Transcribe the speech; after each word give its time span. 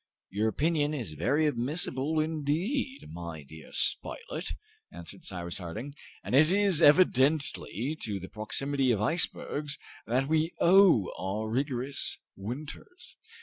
"Your 0.31 0.47
opinion 0.47 0.95
is 0.95 1.13
very 1.13 1.45
admissible 1.45 2.19
indeed, 2.19 3.05
my 3.11 3.43
dear 3.43 3.69
Spilett," 3.71 4.53
answered 4.91 5.25
Cyrus 5.25 5.59
Harding, 5.59 5.93
"and 6.23 6.33
it 6.33 6.51
is 6.51 6.81
evidently 6.81 7.95
to 8.01 8.19
the 8.19 8.27
proximity 8.27 8.89
of 8.89 8.99
icebergs 8.99 9.77
that 10.07 10.27
we 10.27 10.53
owe 10.59 11.11
our 11.19 11.47
rigorous 11.51 12.17
winters. 12.35 13.15